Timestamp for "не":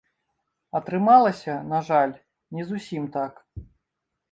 2.59-2.67